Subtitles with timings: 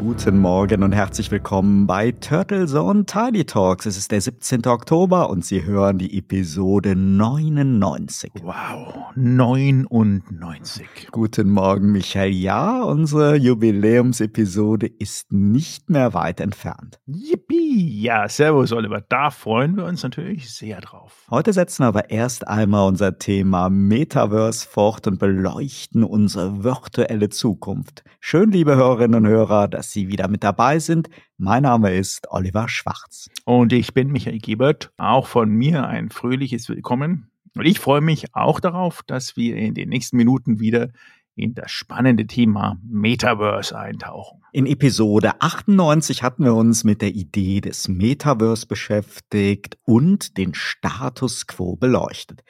[0.00, 3.84] Guten Morgen und herzlich willkommen bei Turtle Zone Tiny Talks.
[3.84, 4.66] Es ist der 17.
[4.66, 8.32] Oktober und Sie hören die Episode 99.
[8.42, 11.08] Wow, 99.
[11.12, 12.32] Guten Morgen, Michael.
[12.32, 16.98] Ja, unsere Jubiläumsepisode ist nicht mehr weit entfernt.
[17.04, 18.00] Yippie!
[18.00, 19.02] Ja, servus, Oliver.
[19.06, 21.26] Da freuen wir uns natürlich sehr drauf.
[21.30, 28.02] Heute setzen wir aber erst einmal unser Thema Metaverse fort und beleuchten unsere virtuelle Zukunft.
[28.18, 31.10] Schön, liebe Hörerinnen und Hörer, dass Sie wieder mit dabei sind.
[31.36, 33.28] Mein Name ist Oliver Schwarz.
[33.44, 34.92] Und ich bin Michael Gebert.
[34.96, 37.30] Auch von mir ein fröhliches Willkommen.
[37.56, 40.90] Und ich freue mich auch darauf, dass wir in den nächsten Minuten wieder
[41.34, 44.42] in das spannende Thema Metaverse eintauchen.
[44.52, 51.46] In Episode 98 hatten wir uns mit der Idee des Metaverse beschäftigt und den Status
[51.46, 52.42] quo beleuchtet.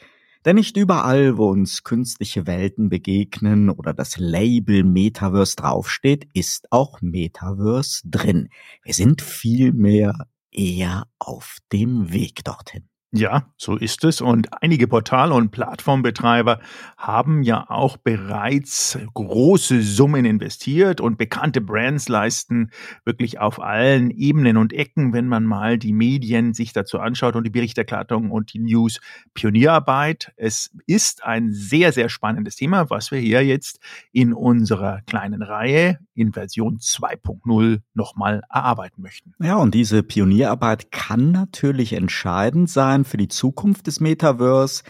[0.44, 7.02] Denn nicht überall, wo uns künstliche Welten begegnen oder das Label Metaverse draufsteht, ist auch
[7.02, 8.48] Metaverse drin.
[8.83, 12.88] Wir sind vielmehr eher auf dem Weg dorthin.
[13.12, 14.20] Ja, so ist es.
[14.20, 16.61] Und einige Portale und Plattformbetreiber
[16.97, 22.70] haben ja auch bereits große Summen investiert und bekannte Brands leisten
[23.05, 27.42] wirklich auf allen Ebenen und Ecken, wenn man mal die Medien sich dazu anschaut und
[27.42, 29.00] die Berichterstattung und die News
[29.34, 30.33] Pionierarbeit.
[30.36, 33.80] Es ist ein sehr, sehr spannendes Thema, was wir hier jetzt
[34.12, 39.34] in unserer kleinen Reihe in Version 2.0 nochmal erarbeiten möchten.
[39.41, 44.82] Ja, und diese Pionierarbeit kann natürlich entscheidend sein Plan für die Zukunft des Metaverse,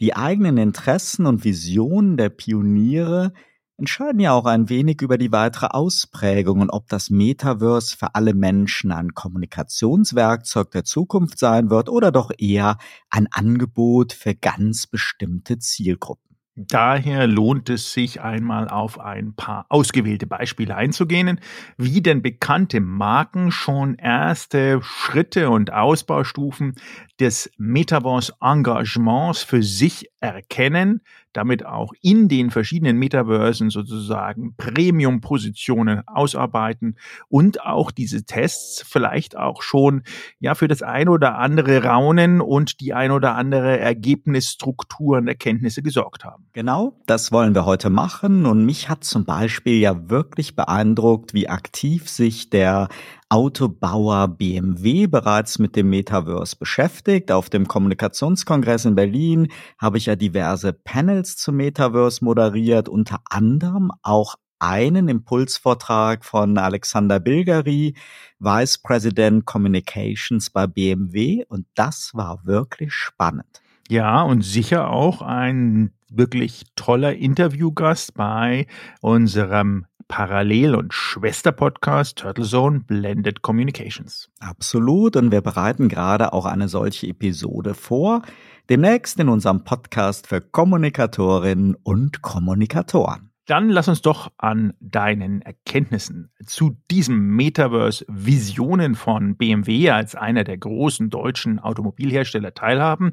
[0.00, 3.32] die eigenen Interessen und Visionen der Pioniere
[3.76, 8.34] entscheiden ja auch ein wenig über die weitere Ausprägung und ob das Metaverse für alle
[8.34, 12.78] Menschen ein Kommunikationswerkzeug der Zukunft sein wird oder doch eher
[13.10, 16.27] ein Angebot für ganz bestimmte Zielgruppen.
[16.60, 21.40] Daher lohnt es sich einmal auf ein paar ausgewählte Beispiele einzugehen,
[21.76, 26.74] wie denn bekannte Marken schon erste Schritte und Ausbaustufen
[27.20, 31.02] des Metaverse-Engagements für sich erkennen,
[31.32, 36.96] damit auch in den verschiedenen Metaversen sozusagen Premium-Positionen ausarbeiten
[37.28, 40.02] und auch diese Tests vielleicht auch schon
[40.40, 45.82] ja für das ein oder andere Raunen und die ein oder andere Ergebnisstruktur und Erkenntnisse
[45.82, 46.46] gesorgt haben.
[46.52, 51.48] Genau, das wollen wir heute machen und mich hat zum Beispiel ja wirklich beeindruckt, wie
[51.48, 52.88] aktiv sich der
[53.30, 57.30] Autobauer BMW bereits mit dem Metaverse beschäftigt.
[57.30, 63.90] Auf dem Kommunikationskongress in Berlin habe ich ja diverse Panels zum Metaverse moderiert, unter anderem
[64.02, 67.94] auch einen Impulsvortrag von Alexander Bilgeri,
[68.38, 73.62] Vice President Communications bei BMW und das war wirklich spannend.
[73.88, 78.66] Ja, und sicher auch ein wirklich toller Interviewgast bei
[79.00, 84.30] unserem Parallel- und Schwester-Podcast Turtle Zone Blended Communications.
[84.40, 85.16] Absolut.
[85.16, 88.22] Und wir bereiten gerade auch eine solche Episode vor.
[88.68, 93.28] Demnächst in unserem Podcast für Kommunikatorinnen und Kommunikatoren.
[93.48, 100.44] Dann lass uns doch an deinen Erkenntnissen zu diesem Metaverse Visionen von BMW als einer
[100.44, 103.12] der großen deutschen Automobilhersteller teilhaben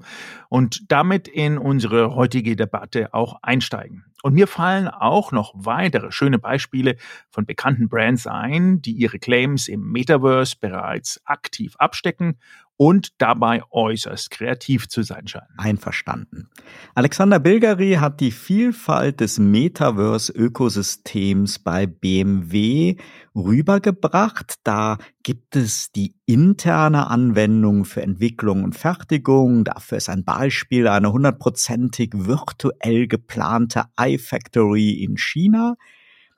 [0.49, 4.03] und damit in unsere heutige Debatte auch einsteigen.
[4.25, 6.95] Und mir fallen auch noch weitere schöne Beispiele
[7.29, 12.39] von bekannten Brands ein, die ihre Claims im Metaverse bereits aktiv abstecken
[12.77, 15.47] und dabei äußerst kreativ zu sein scheinen.
[15.57, 16.49] Einverstanden.
[16.93, 22.97] Alexander Bilgeri hat die Vielfalt des Metaverse-Ökosystems bei BMW
[23.33, 24.55] rübergebracht.
[24.63, 29.63] Da gibt es die interne Anwendung für Entwicklung und Fertigung.
[29.63, 35.75] Dafür ist ein Beispiel eine hundertprozentig virtuell geplante iFactory in China.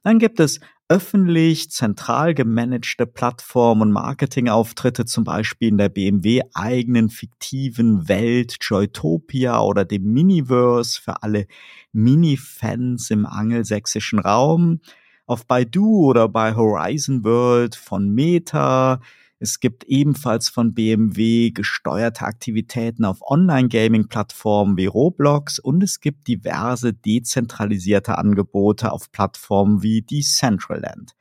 [0.08, 7.10] Dann gibt es öffentlich zentral gemanagte Plattformen und Marketingauftritte, zum Beispiel in der BMW eigenen
[7.10, 11.46] fiktiven Welt Joytopia oder dem Miniverse für alle
[11.92, 14.80] Mini-Fans im angelsächsischen Raum.
[15.26, 19.02] Auf Baidu oder bei Horizon World von Meta,
[19.40, 26.94] es gibt ebenfalls von BMW gesteuerte Aktivitäten auf Online-Gaming-Plattformen wie Roblox und es gibt diverse
[26.94, 31.12] dezentralisierte Angebote auf Plattformen wie Decentraland.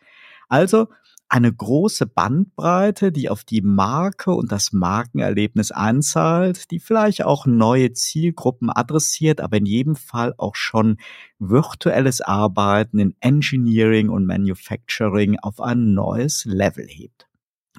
[0.49, 0.89] Also
[1.29, 7.93] eine große Bandbreite, die auf die Marke und das Markenerlebnis einzahlt, die vielleicht auch neue
[7.93, 10.99] Zielgruppen adressiert, aber in jedem Fall auch schon
[11.39, 17.25] virtuelles Arbeiten in Engineering und Manufacturing auf ein neues Level hebt.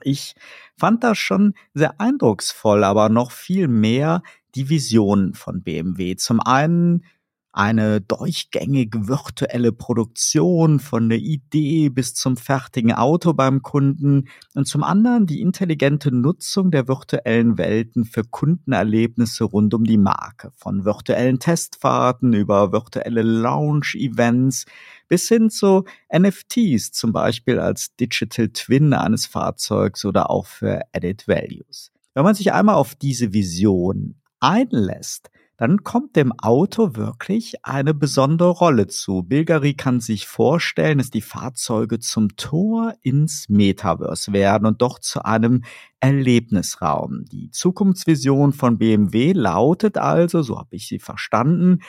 [0.08, 0.36] Ich
[0.78, 4.24] fand das schon sehr eindrucksvoll, aber noch viel mehr
[4.56, 6.16] die Vision von BMW.
[6.16, 7.04] Zum einen
[7.52, 14.84] eine durchgängig virtuelle Produktion von der Idee bis zum fertigen Auto beim Kunden und zum
[14.84, 21.40] anderen die intelligente Nutzung der virtuellen Welten für Kundenerlebnisse rund um die Marke, von virtuellen
[21.40, 24.66] Testfahrten über virtuelle Lounge-Events
[25.08, 31.28] bis hin zu NFTs, zum Beispiel als Digital Twin eines Fahrzeugs oder auch für Added
[31.28, 31.92] Values.
[32.14, 38.50] Wenn man sich einmal auf diese Vision einlässt, dann kommt dem Auto wirklich eine besondere
[38.50, 39.24] Rolle zu.
[39.24, 45.26] Bilgeri kann sich vorstellen, dass die Fahrzeuge zum Tor ins Metaverse werden und doch zu
[45.26, 45.64] einem
[46.00, 47.26] Erlebnisraum.
[47.26, 51.80] Die Zukunftsvision von BMW lautet also, so habe ich sie verstanden,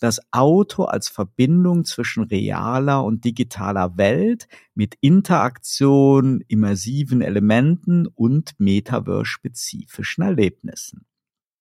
[0.00, 10.24] das Auto als Verbindung zwischen realer und digitaler Welt mit Interaktion, immersiven Elementen und Metaverse-spezifischen
[10.24, 11.06] Erlebnissen.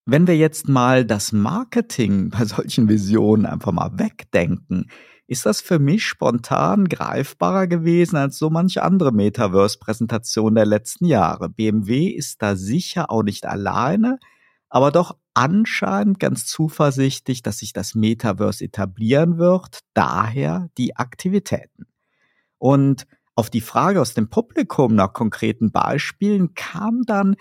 [0.06, 4.90] Wenn wir jetzt mal das Marketing bei solchen Visionen einfach mal wegdenken,
[5.26, 11.50] ist das für mich spontan greifbarer gewesen als so manche andere Metaverse-Präsentation der letzten Jahre.
[11.50, 14.20] BMW ist da sicher auch nicht alleine,
[14.70, 21.88] aber doch anscheinend ganz zuversichtlich, dass sich das Metaverse etablieren wird, daher die Aktivitäten.
[22.58, 27.36] Und auf die Frage aus dem Publikum nach konkreten Beispielen kam dann,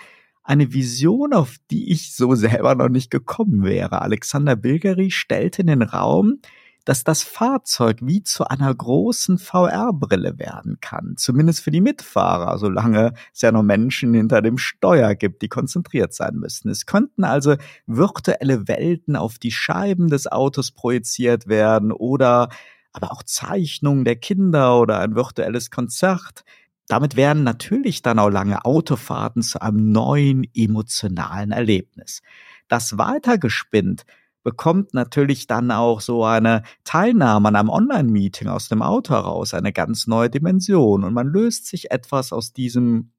[0.44, 4.02] eine Vision, auf die ich so selber noch nicht gekommen wäre.
[4.02, 6.40] Alexander Bilgeri stellte in den Raum,
[6.84, 11.14] dass das Fahrzeug wie zu einer großen VR-Brille werden kann.
[11.16, 16.12] Zumindest für die Mitfahrer, solange es ja noch Menschen hinter dem Steuer gibt, die konzentriert
[16.14, 16.68] sein müssen.
[16.68, 17.56] Es könnten also
[17.86, 22.48] virtuelle Welten auf die Scheiben des Autos projiziert werden oder
[22.92, 26.44] aber auch Zeichnungen der Kinder oder ein virtuelles Konzert.
[26.88, 32.20] Damit werden natürlich dann auch lange Autofahrten zu einem neuen emotionalen Erlebnis.
[32.68, 34.04] Das weitergespinnt
[34.42, 39.72] bekommt natürlich dann auch so eine Teilnahme an einem Online-Meeting aus dem Auto heraus eine
[39.72, 43.12] ganz neue Dimension und man löst sich etwas aus diesem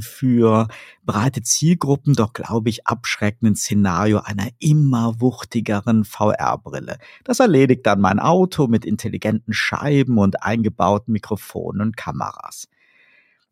[0.00, 0.68] für
[1.04, 6.98] breite Zielgruppen doch, glaube ich, abschreckenden Szenario einer immer wuchtigeren VR-Brille.
[7.24, 12.68] Das erledigt dann mein Auto mit intelligenten Scheiben und eingebauten Mikrofonen und Kameras.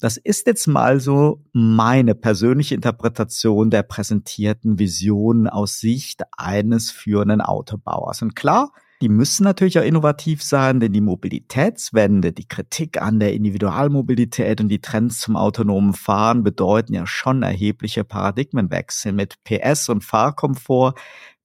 [0.01, 7.43] Das ist jetzt mal so meine persönliche Interpretation der präsentierten Visionen aus Sicht eines führenden
[7.43, 8.23] Autobauers.
[8.23, 13.33] Und klar, die müssen natürlich auch innovativ sein, denn die Mobilitätswende, die Kritik an der
[13.33, 19.13] Individualmobilität und die Trends zum autonomen Fahren bedeuten ja schon erhebliche Paradigmenwechsel.
[19.13, 20.95] Mit PS und Fahrkomfort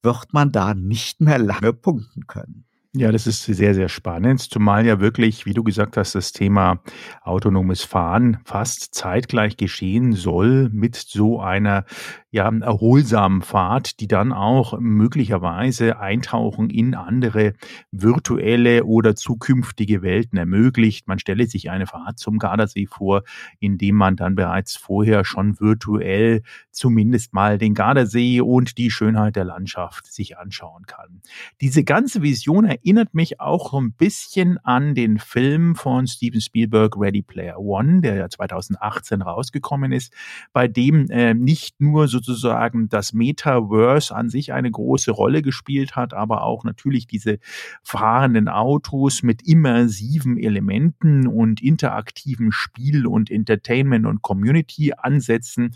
[0.02, 2.65] wird man da nicht mehr lange punkten können.
[2.98, 6.80] Ja, das ist sehr, sehr spannend, zumal ja wirklich, wie du gesagt hast, das Thema
[7.20, 11.84] autonomes Fahren fast zeitgleich geschehen soll mit so einer
[12.30, 17.54] ja, erholsamen Fahrt, die dann auch möglicherweise Eintauchen in andere
[17.92, 21.08] virtuelle oder zukünftige Welten ermöglicht.
[21.08, 23.22] Man stelle sich eine Fahrt zum Gardasee vor,
[23.58, 29.44] indem man dann bereits vorher schon virtuell zumindest mal den Gardasee und die Schönheit der
[29.44, 31.22] Landschaft sich anschauen kann.
[31.62, 36.96] Diese ganze Vision erinnert mich auch so ein bisschen an den Film von Steven Spielberg
[36.98, 40.12] Ready Player One, der ja 2018 rausgekommen ist,
[40.52, 45.96] bei dem äh, nicht nur sozusagen sozusagen das Metaverse an sich eine große Rolle gespielt
[45.96, 47.38] hat, aber auch natürlich diese
[47.82, 55.74] fahrenden Autos mit immersiven Elementen und interaktiven Spiel und Entertainment und Community Ansätzen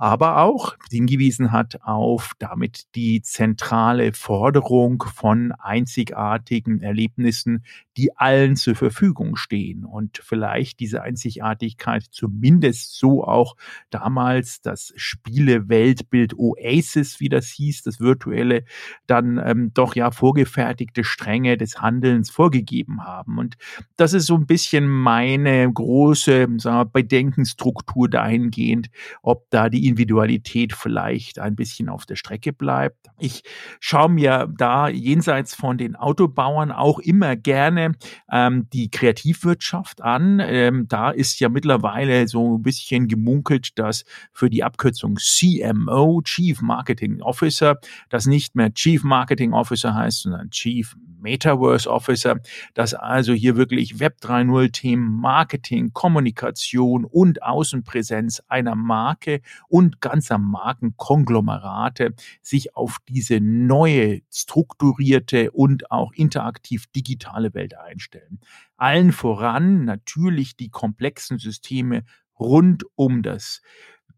[0.00, 7.66] aber auch hingewiesen hat auf damit die zentrale Forderung von einzigartigen Erlebnissen,
[7.98, 13.56] die allen zur Verfügung stehen und vielleicht diese Einzigartigkeit zumindest so auch
[13.90, 18.64] damals das Spiele-Weltbild Oasis, wie das hieß, das virtuelle,
[19.06, 23.36] dann ähm, doch ja vorgefertigte Stränge des Handelns vorgegeben haben.
[23.36, 23.58] Und
[23.98, 28.88] das ist so ein bisschen meine große sagen wir, Bedenkenstruktur dahingehend,
[29.20, 33.08] ob da die Individualität vielleicht ein bisschen auf der Strecke bleibt.
[33.18, 33.42] Ich
[33.80, 37.92] schaue mir da jenseits von den Autobauern auch immer gerne
[38.30, 40.40] ähm, die Kreativwirtschaft an.
[40.40, 46.62] Ähm, da ist ja mittlerweile so ein bisschen gemunkelt, dass für die Abkürzung CMO, Chief
[46.62, 47.76] Marketing Officer,
[48.08, 52.36] das nicht mehr Chief Marketing Officer heißt, sondern Chief Metaverse Officer,
[52.74, 60.02] dass also hier wirklich Web 3.0 Themen Marketing, Kommunikation und Außenpräsenz einer Marke und und
[60.02, 68.40] ganzer Markenkonglomerate sich auf diese neue, strukturierte und auch interaktiv digitale Welt einstellen.
[68.76, 72.04] Allen voran natürlich die komplexen Systeme
[72.38, 73.62] rund um das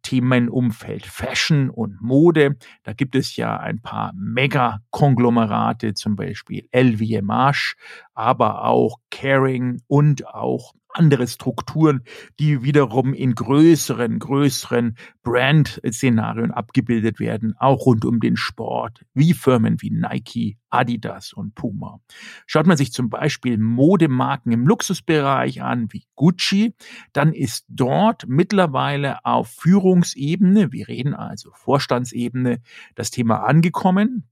[0.02, 2.56] Themenumfeld Fashion und Mode.
[2.82, 7.76] Da gibt es ja ein paar Mega-Konglomerate, zum Beispiel LVMH,
[8.14, 12.02] aber auch Caring und auch andere Strukturen,
[12.38, 19.80] die wiederum in größeren, größeren Brand-Szenarien abgebildet werden, auch rund um den Sport, wie Firmen
[19.80, 22.00] wie Nike, Adidas und Puma.
[22.46, 26.74] Schaut man sich zum Beispiel Modemarken im Luxusbereich an, wie Gucci,
[27.12, 32.60] dann ist dort mittlerweile auf Führungsebene, wir reden also Vorstandsebene,
[32.94, 34.28] das Thema angekommen.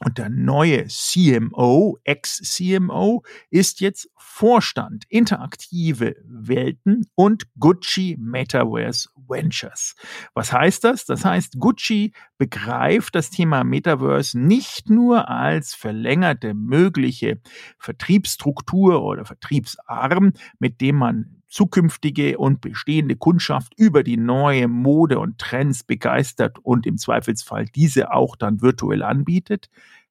[0.00, 9.94] Und der neue CMO, Ex-CMO, ist jetzt Vorstand interaktive Welten und Gucci Metaverse Ventures.
[10.34, 11.04] Was heißt das?
[11.04, 17.40] Das heißt, Gucci begreift das Thema Metaverse nicht nur als verlängerte mögliche
[17.78, 25.38] Vertriebsstruktur oder Vertriebsarm, mit dem man zukünftige und bestehende Kundschaft über die neue Mode und
[25.38, 29.70] Trends begeistert und im Zweifelsfall diese auch dann virtuell anbietet.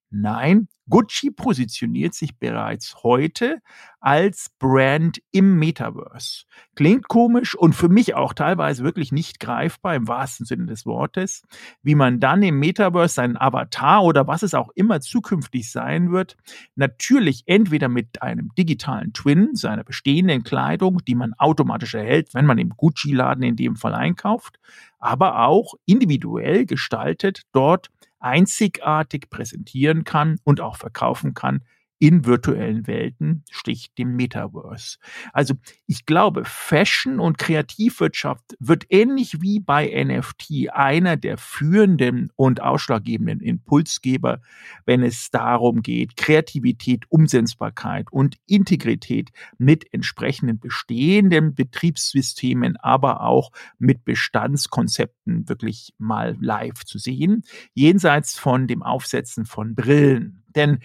[0.10, 3.60] Nein, Gucci positioniert sich bereits heute
[4.02, 6.44] als Brand im Metaverse.
[6.75, 11.44] Klingt komisch und für mich auch teilweise wirklich nicht greifbar im wahrsten Sinne des Wortes,
[11.84, 16.36] wie man dann im Metaverse seinen Avatar oder was es auch immer zukünftig sein wird,
[16.75, 22.58] natürlich entweder mit einem digitalen Twin seiner bestehenden Kleidung, die man automatisch erhält, wenn man
[22.58, 24.60] im Gucci-Laden in dem Fall einkauft,
[25.00, 27.90] aber auch individuell gestaltet dort
[28.24, 31.63] einzigartig präsentieren kann und auch verkaufen kann
[32.00, 34.98] in virtuellen Welten, stich dem Metaverse.
[35.32, 35.54] Also
[35.88, 43.40] ich glaube, Fashion und Kreativwirtschaft wird ähnlich wie bei NFT einer der führenden und ausschlaggebenden
[43.40, 44.42] Impulsgeber,
[44.86, 54.04] wenn es darum geht, Kreativität, Umsetzbarkeit und Integrität mit entsprechenden bestehenden Betriebssystemen, aber auch mit
[54.04, 60.44] Bestandskonzepten wirklich mal live zu sehen, jenseits von dem Aufsetzen von Brillen.
[60.56, 60.80] Denn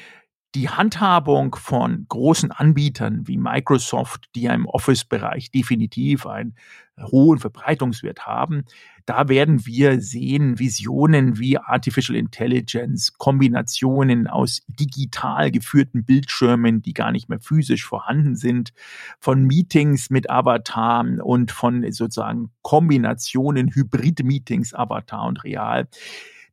[0.55, 6.55] die Handhabung von großen Anbietern wie Microsoft, die ja im Office-Bereich definitiv einen
[7.01, 8.65] hohen Verbreitungswert haben,
[9.05, 17.13] da werden wir sehen Visionen wie Artificial Intelligence, Kombinationen aus digital geführten Bildschirmen, die gar
[17.13, 18.73] nicht mehr physisch vorhanden sind,
[19.21, 25.89] von Meetings mit Avatar und von sozusagen Kombinationen, Hybrid-Meetings, Avatar und Real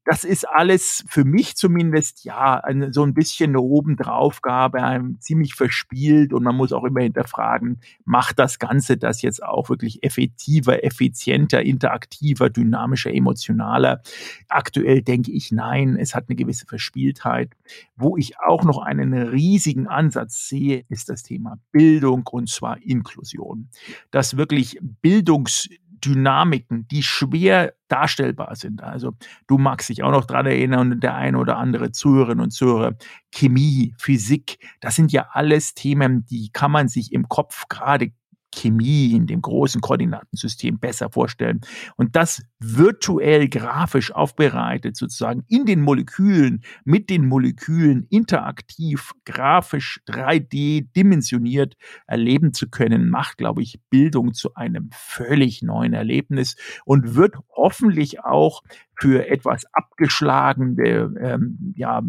[0.05, 5.55] das ist alles für mich zumindest ja eine, so ein bisschen eine Obendraufgabe, ähm, ziemlich
[5.55, 10.83] verspielt und man muss auch immer hinterfragen, macht das Ganze das jetzt auch wirklich effektiver,
[10.83, 14.03] effizienter, interaktiver, dynamischer, emotionaler?
[14.47, 17.53] Aktuell denke ich nein, es hat eine gewisse Verspieltheit.
[17.95, 23.69] Wo ich auch noch einen riesigen Ansatz sehe, ist das Thema Bildung und zwar Inklusion.
[24.11, 25.67] Dass wirklich Bildungs
[26.05, 28.83] Dynamiken, die schwer darstellbar sind.
[28.83, 29.13] Also
[29.47, 32.93] du magst dich auch noch dran erinnern, der eine oder andere Zuhörerin und Zuhörer,
[33.31, 38.11] Chemie, Physik, das sind ja alles Themen, die kann man sich im Kopf gerade
[38.55, 41.61] Chemie in dem großen Koordinatensystem besser vorstellen.
[41.97, 50.87] Und das virtuell grafisch aufbereitet, sozusagen in den Molekülen, mit den Molekülen interaktiv, grafisch 3D
[50.95, 51.75] dimensioniert
[52.07, 58.23] erleben zu können, macht, glaube ich, Bildung zu einem völlig neuen Erlebnis und wird hoffentlich
[58.23, 58.61] auch
[58.97, 62.01] für etwas abgeschlagene ähm, ja,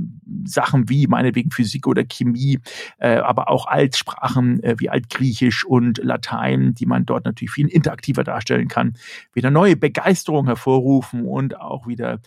[0.45, 2.61] Sachen wie meinetwegen Physik oder Chemie,
[2.99, 8.25] äh, aber auch Altsprachen äh, wie Altgriechisch und Latein, die man dort natürlich viel interaktiver
[8.25, 8.95] darstellen kann,
[9.33, 12.21] wieder neue Begeisterung hervorrufen und auch wieder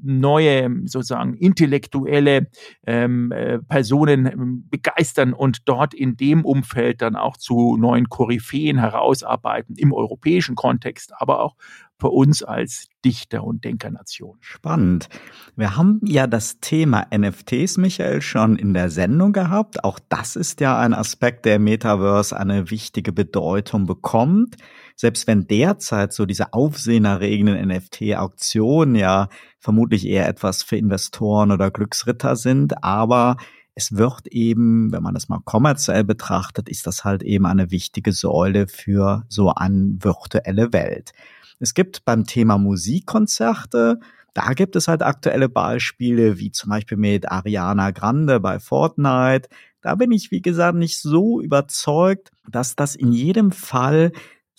[0.00, 2.48] neue sozusagen intellektuelle
[2.86, 8.78] ähm, äh, Personen ähm, begeistern und dort in dem Umfeld dann auch zu neuen Koryphäen
[8.78, 11.56] herausarbeiten im europäischen Kontext, aber auch
[12.02, 14.36] für uns als Dichter- und Denkernation.
[14.40, 15.08] Spannend.
[15.54, 19.84] Wir haben ja das Thema NFTs, Michael, schon in der Sendung gehabt.
[19.84, 24.56] Auch das ist ja ein Aspekt, der Metaverse eine wichtige Bedeutung bekommt.
[25.02, 32.36] Selbst wenn derzeit so diese aufsehenerregenden NFT-Auktionen ja vermutlich eher etwas für Investoren oder Glücksritter
[32.36, 33.36] sind, aber
[33.74, 38.12] es wird eben, wenn man das mal kommerziell betrachtet, ist das halt eben eine wichtige
[38.12, 41.10] Säule für so eine virtuelle Welt.
[41.58, 43.98] Es gibt beim Thema Musikkonzerte,
[44.34, 49.48] da gibt es halt aktuelle Beispiele, wie zum Beispiel mit Ariana Grande bei Fortnite.
[49.80, 54.12] Da bin ich, wie gesagt, nicht so überzeugt, dass das in jedem Fall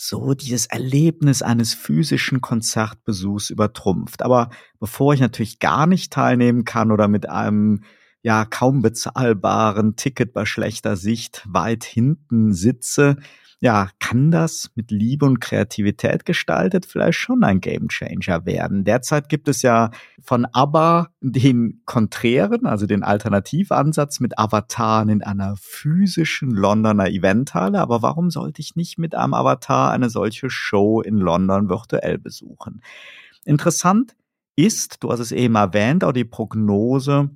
[0.08, 4.22] so dieses Erlebnis eines physischen Konzertbesuchs übertrumpft.
[4.22, 7.84] Aber bevor ich natürlich gar nicht teilnehmen kann oder mit einem
[8.22, 13.18] ja kaum bezahlbaren Ticket bei schlechter Sicht weit hinten sitze,
[13.64, 18.84] ja, kann das mit Liebe und Kreativität gestaltet vielleicht schon ein Gamechanger werden.
[18.84, 19.92] Derzeit gibt es ja
[20.22, 27.80] von ABBA den konträren, also den Alternativansatz mit Avataren in einer physischen Londoner Eventhalle.
[27.80, 32.82] Aber warum sollte ich nicht mit einem Avatar eine solche Show in London virtuell besuchen?
[33.46, 34.14] Interessant
[34.58, 37.30] ist, du hast es eben erwähnt, auch die Prognose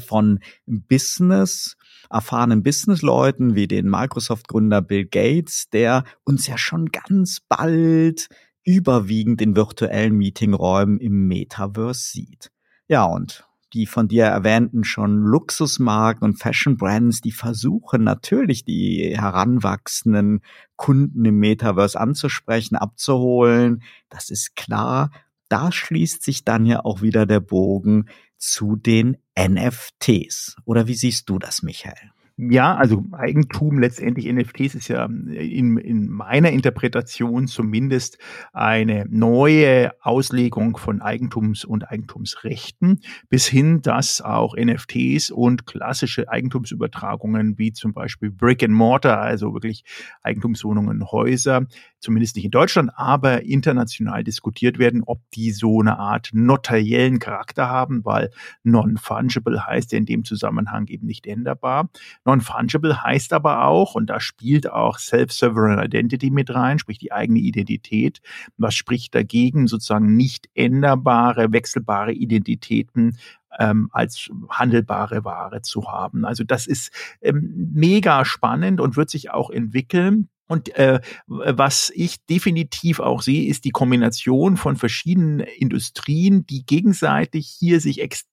[0.00, 1.76] von Business,
[2.10, 8.28] erfahrenen Businessleuten wie den Microsoft-Gründer Bill Gates, der uns ja schon ganz bald
[8.64, 12.50] überwiegend in virtuellen Meetingräumen im Metaverse sieht.
[12.88, 19.16] Ja, und die von dir erwähnten schon Luxusmarken und Fashion Brands, die versuchen natürlich die
[19.16, 20.42] heranwachsenden
[20.76, 23.82] Kunden im Metaverse anzusprechen, abzuholen.
[24.10, 25.10] Das ist klar.
[25.48, 30.56] Da schließt sich dann ja auch wieder der Bogen zu den NFTs.
[30.64, 32.12] Oder wie siehst du das, Michael?
[32.38, 38.18] Ja, also Eigentum letztendlich NFTs ist ja in, in meiner Interpretation zumindest
[38.54, 47.58] eine neue Auslegung von Eigentums- und Eigentumsrechten bis hin, dass auch NFTs und klassische Eigentumsübertragungen
[47.58, 49.84] wie zum Beispiel Brick and Mortar, also wirklich
[50.22, 51.66] Eigentumswohnungen, Häuser,
[52.02, 57.68] zumindest nicht in Deutschland, aber international diskutiert werden, ob die so eine Art notariellen Charakter
[57.68, 58.30] haben, weil
[58.64, 61.88] non-fungible heißt ja in dem Zusammenhang eben nicht änderbar.
[62.24, 67.38] Non-fungible heißt aber auch, und da spielt auch Self-Sovereign Identity mit rein, sprich die eigene
[67.38, 68.20] Identität.
[68.58, 73.16] Was spricht dagegen, sozusagen nicht änderbare, wechselbare Identitäten
[73.58, 76.24] ähm, als handelbare Ware zu haben.
[76.24, 76.90] Also das ist
[77.20, 80.28] ähm, mega spannend und wird sich auch entwickeln.
[80.48, 87.48] Und äh, was ich definitiv auch sehe, ist die Kombination von verschiedenen Industrien, die gegenseitig
[87.58, 88.31] hier sich extrem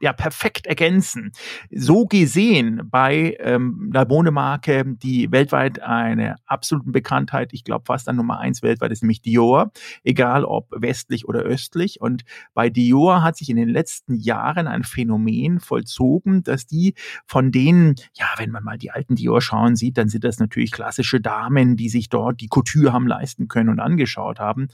[0.00, 1.32] ja perfekt ergänzen.
[1.70, 8.16] So gesehen bei ähm, der Bohne-Marke, die weltweit eine absoluten Bekanntheit, ich glaube fast an
[8.16, 9.70] Nummer eins weltweit ist nämlich Dior,
[10.02, 12.00] egal ob westlich oder östlich.
[12.00, 16.94] Und bei Dior hat sich in den letzten Jahren ein Phänomen vollzogen, dass die
[17.26, 20.72] von denen, ja, wenn man mal die alten Dior schauen sieht, dann sind das natürlich
[20.72, 24.68] klassische Damen, die sich dort die Couture haben leisten können und angeschaut haben.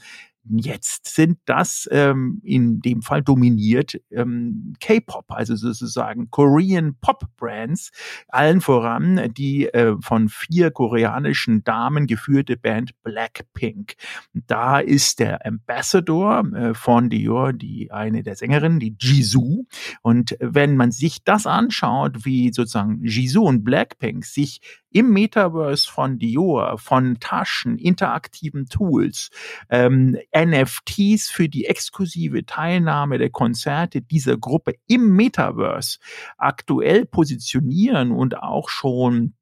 [0.49, 7.91] Jetzt sind das ähm, in dem Fall dominiert ähm, K-Pop, also sozusagen Korean Pop Brands,
[8.27, 13.93] allen voran die äh, von vier koreanischen Damen geführte Band Blackpink.
[14.33, 19.65] Da ist der Ambassador äh, von Dior, die eine der Sängerinnen, die Jisoo.
[20.01, 24.59] Und wenn man sich das anschaut, wie sozusagen Jisoo und Blackpink sich
[24.91, 29.29] im Metaverse von Dior, von Taschen, interaktiven Tools,
[29.69, 35.99] ähm, NFTs für die exklusive Teilnahme der Konzerte dieser Gruppe im Metaverse
[36.37, 39.33] aktuell positionieren und auch schon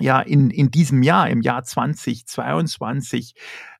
[0.00, 3.34] ja in, in diesem Jahr, im Jahr 2022,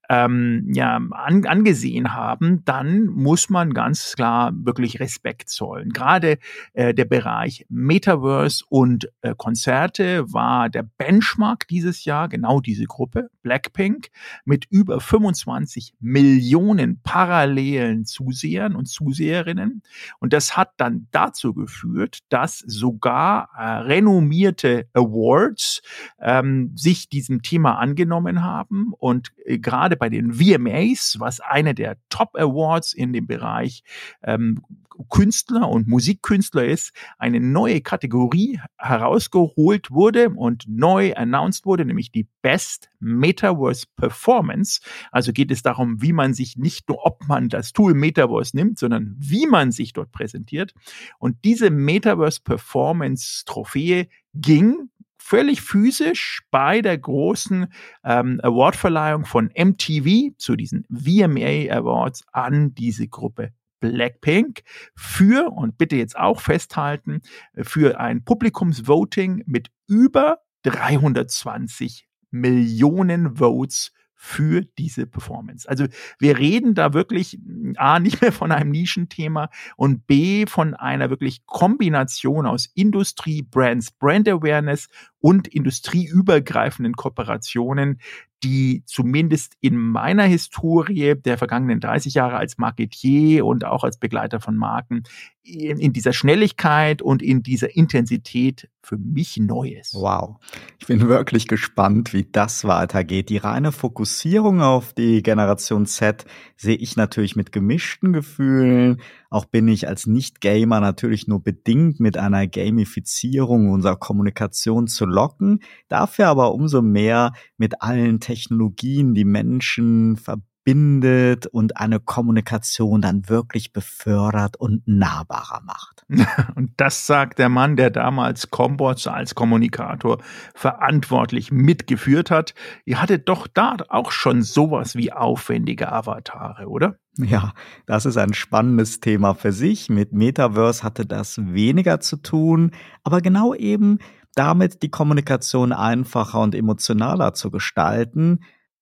[0.08, 5.90] ähm, ja, an, angesehen haben, dann muss man ganz klar wirklich Respekt zollen.
[5.90, 6.38] Gerade
[6.72, 13.30] äh, der Bereich Metaverse und äh, Konzerte war der Benchmark dieses Jahr, genau diese Gruppe,
[13.42, 14.08] Blackpink,
[14.44, 19.82] mit über 25 Millionen parallelen Zusehern und Zuseherinnen.
[20.20, 25.82] Und das hat dann dazu geführt, dass sogar äh, renommierte Awards
[26.20, 31.96] ähm, sich diesem Thema angenommen haben und äh, gerade bei den VMAs, was eine der
[32.08, 33.82] Top Awards in dem Bereich
[34.22, 34.62] ähm,
[35.08, 42.26] Künstler und Musikkünstler ist, eine neue Kategorie herausgeholt wurde und neu announced wurde, nämlich die
[42.42, 44.80] Best Metaverse Performance.
[45.12, 48.78] Also geht es darum, wie man sich nicht nur, ob man das Tool Metaverse nimmt,
[48.78, 50.74] sondern wie man sich dort präsentiert.
[51.18, 54.90] Und diese Metaverse Performance Trophäe ging
[55.28, 57.66] völlig physisch bei der großen
[58.02, 64.62] ähm, Awardverleihung von MTV zu diesen VMA Awards an diese Gruppe Blackpink
[64.96, 67.20] für, und bitte jetzt auch festhalten,
[67.54, 75.66] für ein Publikumsvoting mit über 320 Millionen Votes für diese Performance.
[75.68, 75.86] Also
[76.18, 77.38] wir reden da wirklich
[77.76, 83.92] A, nicht mehr von einem Nischenthema und B, von einer wirklich Kombination aus Industrie, Brands,
[83.92, 84.88] Brand Awareness
[85.20, 88.00] und industrieübergreifenden Kooperationen,
[88.42, 94.40] die zumindest in meiner Historie der vergangenen 30 Jahre als Marketier und auch als Begleiter
[94.40, 95.04] von Marken
[95.48, 99.92] in dieser Schnelligkeit und in dieser Intensität für mich Neues.
[99.94, 100.36] Wow.
[100.78, 103.28] Ich bin wirklich gespannt, wie das weitergeht.
[103.28, 106.24] Die reine Fokussierung auf die Generation Z
[106.56, 109.00] sehe ich natürlich mit gemischten Gefühlen.
[109.30, 115.60] Auch bin ich als Nicht-Gamer natürlich nur bedingt mit einer Gamifizierung unserer Kommunikation zu locken.
[115.88, 123.28] Dafür aber umso mehr mit allen Technologien, die Menschen verbinden verbindet und eine Kommunikation dann
[123.28, 126.04] wirklich befördert und nahbarer macht.
[126.56, 130.18] Und das sagt der Mann, der damals Combots als Kommunikator
[130.54, 132.54] verantwortlich mitgeführt hat.
[132.86, 136.96] Ihr hattet doch da auch schon sowas wie aufwendige Avatare, oder?
[137.18, 137.52] Ja,
[137.86, 139.90] das ist ein spannendes Thema für sich.
[139.90, 142.72] Mit Metaverse hatte das weniger zu tun,
[143.04, 143.98] aber genau eben
[144.34, 148.40] damit die Kommunikation einfacher und emotionaler zu gestalten,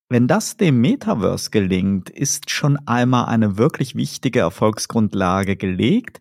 [0.09, 6.21] wenn das dem Metaverse gelingt, ist schon einmal eine wirklich wichtige Erfolgsgrundlage gelegt.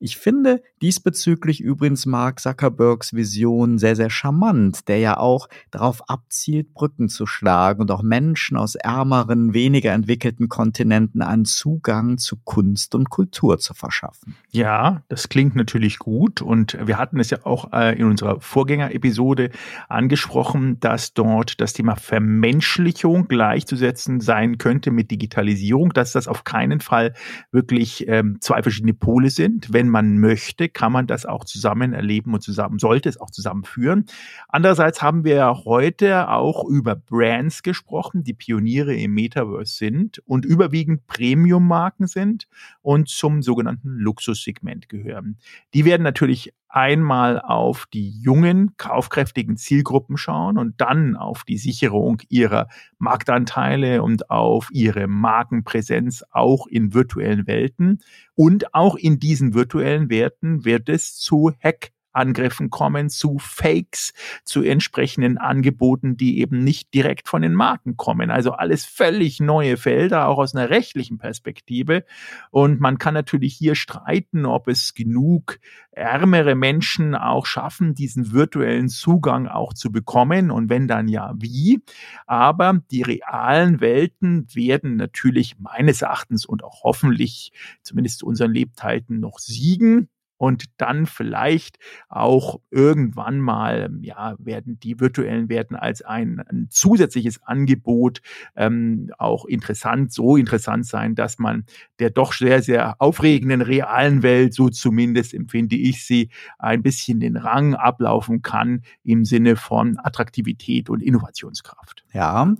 [0.00, 6.72] Ich finde diesbezüglich übrigens Mark Zuckerbergs Vision sehr, sehr charmant, der ja auch darauf abzielt,
[6.72, 12.94] Brücken zu schlagen und auch Menschen aus ärmeren, weniger entwickelten Kontinenten einen Zugang zu Kunst
[12.94, 14.36] und Kultur zu verschaffen.
[14.50, 19.50] Ja, das klingt natürlich gut und wir hatten es ja auch äh, in unserer Vorgängerepisode
[19.88, 26.80] angesprochen, dass dort das Thema Vermenschlichung gleichzusetzen sein könnte mit Digitalisierung, dass das auf keinen
[26.80, 27.12] Fall
[27.52, 29.72] wirklich ähm, zwei verschiedene Pole sind.
[29.72, 34.06] Wenn man möchte, kann man das auch zusammen erleben und zusammen, sollte es auch zusammenführen.
[34.48, 41.06] Andererseits haben wir heute auch über Brands gesprochen, die Pioniere im Metaverse sind und überwiegend
[41.06, 42.48] Premium-Marken sind
[42.82, 45.38] und zum sogenannten Luxussegment gehören.
[45.74, 52.22] Die werden natürlich einmal auf die jungen, kaufkräftigen Zielgruppen schauen und dann auf die Sicherung
[52.28, 57.98] ihrer Marktanteile und auf ihre Markenpräsenz auch in virtuellen Welten.
[58.34, 64.12] Und auch in diesen virtuellen Werten wird es zu Hack Angriffen kommen, zu Fakes,
[64.44, 68.30] zu entsprechenden Angeboten, die eben nicht direkt von den Marken kommen.
[68.30, 72.04] Also alles völlig neue Felder, auch aus einer rechtlichen Perspektive.
[72.50, 75.58] Und man kann natürlich hier streiten, ob es genug
[75.92, 80.50] ärmere Menschen auch schaffen, diesen virtuellen Zugang auch zu bekommen.
[80.50, 81.82] Und wenn dann ja, wie?
[82.26, 89.20] Aber die realen Welten werden natürlich meines Erachtens und auch hoffentlich zumindest zu unseren Lebzeiten
[89.20, 90.08] noch siegen
[90.40, 97.42] und dann vielleicht auch irgendwann mal, ja, werden die virtuellen Werten als ein, ein zusätzliches
[97.42, 98.22] Angebot
[98.56, 101.66] ähm, auch interessant, so interessant sein, dass man
[101.98, 107.36] der doch sehr, sehr aufregenden realen Welt, so zumindest empfinde ich sie, ein bisschen den
[107.36, 112.06] Rang ablaufen kann im Sinne von Attraktivität und Innovationskraft.
[112.14, 112.54] Ja,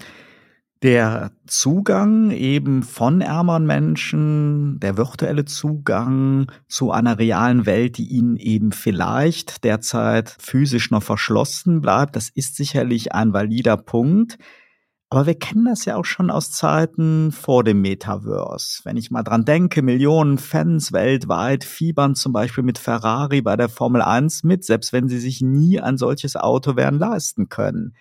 [0.83, 8.37] der Zugang eben von ärmeren Menschen, der virtuelle Zugang zu einer realen Welt, die ihnen
[8.37, 14.38] eben vielleicht derzeit physisch noch verschlossen bleibt, das ist sicherlich ein valider Punkt.
[15.12, 18.83] Aber wir kennen das ja auch schon aus Zeiten vor dem Metaverse.
[18.85, 23.69] Wenn ich mal dran denke, Millionen Fans weltweit fiebern zum Beispiel mit Ferrari bei der
[23.69, 27.95] Formel 1 mit, selbst wenn sie sich nie ein solches Auto werden leisten können.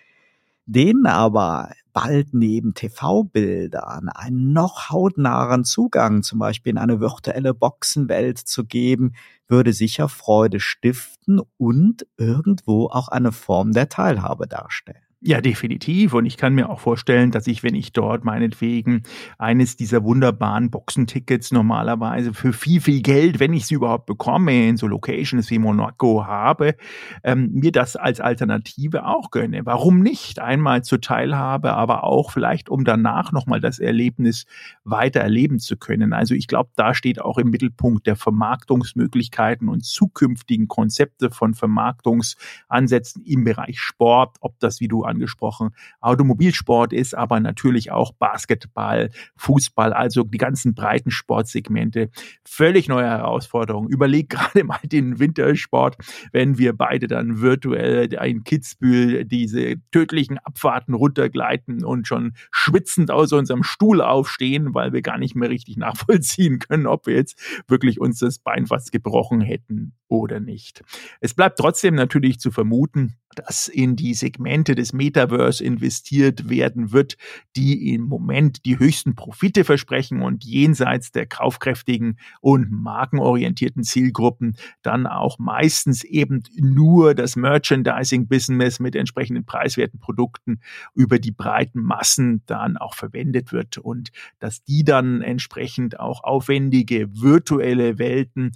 [0.66, 8.38] Denen aber bald neben TV-Bildern einen noch hautnaheren Zugang zum Beispiel in eine virtuelle Boxenwelt
[8.38, 9.12] zu geben,
[9.48, 15.09] würde sicher Freude stiften und irgendwo auch eine Form der Teilhabe darstellen.
[15.22, 16.14] Ja, definitiv.
[16.14, 19.02] Und ich kann mir auch vorstellen, dass ich, wenn ich dort meinetwegen
[19.36, 24.78] eines dieser wunderbaren Boxentickets normalerweise für viel, viel Geld, wenn ich sie überhaupt bekomme, in
[24.78, 26.74] so Locations wie Monaco habe,
[27.22, 29.66] ähm, mir das als Alternative auch gönne.
[29.66, 30.38] Warum nicht?
[30.38, 34.46] Einmal zur Teilhabe, aber auch vielleicht, um danach nochmal das Erlebnis
[34.84, 36.14] weiter erleben zu können.
[36.14, 43.22] Also ich glaube, da steht auch im Mittelpunkt der Vermarktungsmöglichkeiten und zukünftigen Konzepte von Vermarktungsansätzen
[43.22, 45.70] im Bereich Sport, ob das, wie du angesprochen,
[46.00, 52.10] Automobilsport ist, aber natürlich auch Basketball, Fußball, also die ganzen breiten Sportsegmente.
[52.44, 53.88] Völlig neue Herausforderungen.
[53.88, 55.96] Überleg gerade mal den Wintersport,
[56.32, 63.32] wenn wir beide dann virtuell in Kitzbühel diese tödlichen Abfahrten runtergleiten und schon schwitzend aus
[63.32, 68.00] unserem Stuhl aufstehen, weil wir gar nicht mehr richtig nachvollziehen können, ob wir jetzt wirklich
[68.00, 70.82] uns das Bein fast gebrochen hätten oder nicht.
[71.20, 77.16] Es bleibt trotzdem natürlich zu vermuten, dass in die Segmente des Metaverse investiert werden wird,
[77.56, 85.06] die im Moment die höchsten Profite versprechen und jenseits der kaufkräftigen und markenorientierten Zielgruppen dann
[85.06, 90.60] auch meistens eben nur das Merchandising-Business mit entsprechenden preiswerten Produkten
[90.94, 97.08] über die breiten Massen dann auch verwendet wird und dass die dann entsprechend auch aufwendige
[97.10, 98.52] virtuelle Welten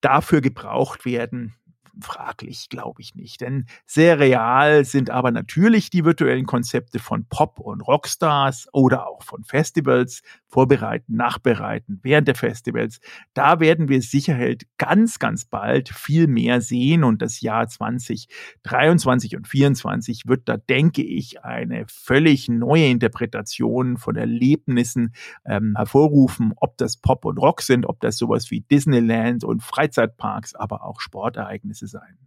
[0.00, 1.54] dafür gebraucht werden,
[2.00, 3.40] fraglich, glaube ich nicht.
[3.40, 9.22] Denn sehr real sind aber natürlich die virtuellen Konzepte von Pop- und Rockstars oder auch
[9.22, 13.00] von Festivals, vorbereiten, nachbereiten, während der Festivals.
[13.34, 19.48] Da werden wir sicherheit ganz, ganz bald viel mehr sehen und das Jahr 2023 und
[19.48, 25.12] 2024 wird da, denke ich, eine völlig neue Interpretation von Erlebnissen
[25.44, 30.54] ähm, hervorrufen, ob das Pop und Rock sind, ob das sowas wie Disneyland und Freizeitparks,
[30.54, 32.18] aber auch Sportereignisse sein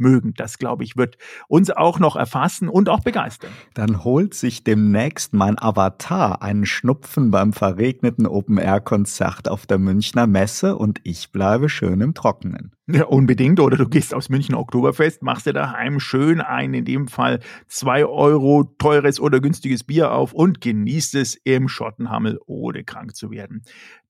[0.00, 0.34] mögen.
[0.36, 3.50] Das, glaube ich, wird uns auch noch erfassen und auch begeistern.
[3.74, 10.76] Dann holt sich demnächst mein Avatar einen Schnupfen beim verregneten Open-Air-Konzert auf der Münchner Messe
[10.76, 12.72] und ich bleibe schön im Trockenen.
[12.92, 13.60] Ja, unbedingt.
[13.60, 17.38] Oder du gehst aufs Münchner Oktoberfest, machst dir daheim schön ein, in dem Fall
[17.68, 23.30] zwei Euro teures oder günstiges Bier auf und genießt es im Schottenhammel, ohne krank zu
[23.30, 23.62] werden.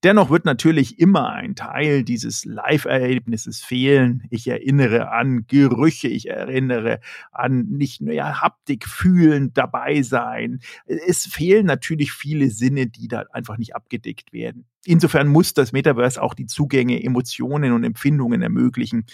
[0.02, 4.22] Dennoch wird natürlich immer ein Teil dieses Live-Erlebnisses fehlen.
[4.30, 7.00] Ich erinnere an Gerüche, ich erinnere
[7.32, 10.60] an nicht nur ja, Haptik, Fühlen, dabei sein.
[10.86, 14.66] Es fehlen natürlich viele Sinne, die da einfach nicht abgedeckt werden.
[14.86, 19.04] Insofern muss das Metaverse auch die Zugänge, Emotionen und Empfindungen ermöglichen,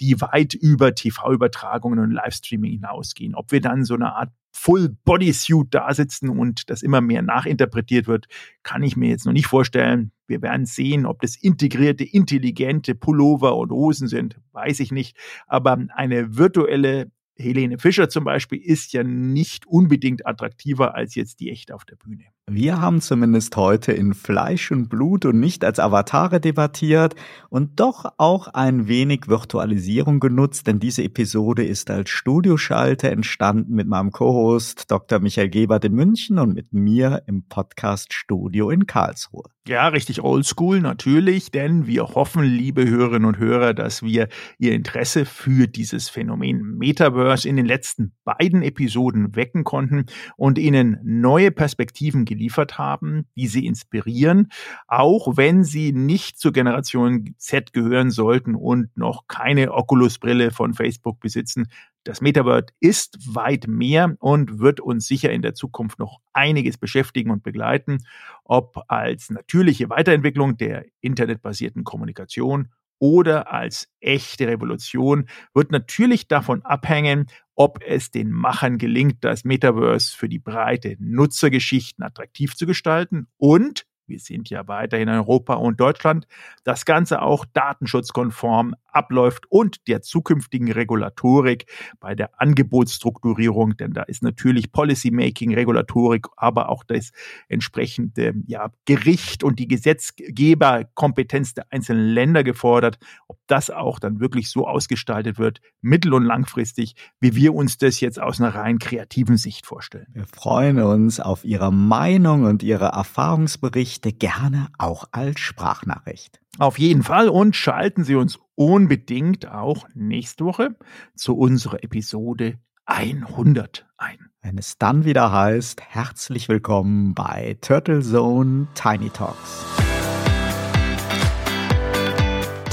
[0.00, 3.34] die weit über TV-Übertragungen und Livestreaming hinausgehen.
[3.34, 8.06] Ob wir dann so eine Art Full Bodysuit da sitzen und das immer mehr nachinterpretiert
[8.06, 8.26] wird,
[8.62, 10.12] kann ich mir jetzt noch nicht vorstellen.
[10.28, 15.16] Wir werden sehen, ob das integrierte, intelligente Pullover und Hosen sind, weiß ich nicht.
[15.46, 21.50] Aber eine virtuelle Helene Fischer zum Beispiel ist ja nicht unbedingt attraktiver als jetzt die
[21.50, 22.24] echte auf der Bühne.
[22.46, 27.14] Wir haben zumindest heute in Fleisch und Blut und nicht als Avatare debattiert
[27.48, 33.88] und doch auch ein wenig Virtualisierung genutzt, denn diese Episode ist als Studioschalte entstanden mit
[33.88, 35.20] meinem Co-Host Dr.
[35.20, 39.48] Michael Gebert in München und mit mir im Podcast Studio in Karlsruhe.
[39.66, 45.24] Ja, richtig oldschool natürlich, denn wir hoffen, liebe Hörerinnen und Hörer, dass wir Ihr Interesse
[45.24, 46.76] für dieses Phänomen
[47.24, 50.06] Metaverse in den letzten beiden Episoden wecken konnten
[50.36, 54.50] und Ihnen neue Perspektiven geliefert haben, die Sie inspirieren,
[54.86, 61.20] auch wenn Sie nicht zur Generation Z gehören sollten und noch keine Oculus-Brille von Facebook
[61.20, 61.66] besitzen.
[62.04, 67.30] Das Metaverse ist weit mehr und wird uns sicher in der Zukunft noch einiges beschäftigen
[67.30, 68.04] und begleiten,
[68.44, 77.26] ob als natürliche Weiterentwicklung der internetbasierten Kommunikation oder als echte Revolution, wird natürlich davon abhängen,
[77.54, 83.86] ob es den Machern gelingt, das Metaverse für die breite Nutzergeschichten attraktiv zu gestalten und
[84.06, 86.26] wir sind ja weiterhin in Europa und Deutschland,
[86.64, 91.66] das Ganze auch datenschutzkonform abläuft und der zukünftigen Regulatorik
[92.00, 97.12] bei der Angebotsstrukturierung, denn da ist natürlich Policymaking, Regulatorik, aber auch das
[97.48, 104.50] entsprechende ja, Gericht und die Gesetzgeberkompetenz der einzelnen Länder gefordert, ob das auch dann wirklich
[104.50, 109.36] so ausgestaltet wird, mittel- und langfristig, wie wir uns das jetzt aus einer rein kreativen
[109.36, 110.06] Sicht vorstellen.
[110.12, 116.40] Wir freuen uns auf Ihre Meinung und Ihre Erfahrungsberichte gerne auch als Sprachnachricht.
[116.58, 120.76] Auf jeden Fall und schalten Sie uns unbedingt auch nächste Woche
[121.16, 124.18] zu unserer Episode 100 ein.
[124.42, 129.83] Wenn es dann wieder heißt, herzlich willkommen bei Turtle Zone Tiny Talks.